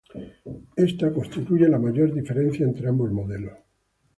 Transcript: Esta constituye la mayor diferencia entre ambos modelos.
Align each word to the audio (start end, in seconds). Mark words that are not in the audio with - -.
Esta 0.77 1.13
constituye 1.13 1.69
la 1.69 1.77
mayor 1.77 2.11
diferencia 2.11 2.65
entre 2.65 2.89
ambos 2.89 3.11
modelos. 3.11 3.53